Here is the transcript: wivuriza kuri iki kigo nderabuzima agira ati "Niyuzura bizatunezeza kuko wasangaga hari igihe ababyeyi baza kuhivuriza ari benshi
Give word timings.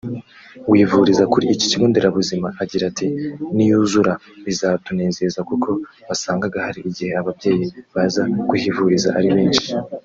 wivuriza 0.71 1.23
kuri 1.33 1.45
iki 1.55 1.65
kigo 1.71 1.85
nderabuzima 1.89 2.47
agira 2.63 2.83
ati 2.91 3.07
"Niyuzura 3.55 4.13
bizatunezeza 4.45 5.39
kuko 5.49 5.69
wasangaga 6.07 6.57
hari 6.67 6.79
igihe 6.89 7.11
ababyeyi 7.21 7.65
baza 7.93 8.23
kuhivuriza 8.49 9.09
ari 9.17 9.29
benshi 9.35 9.69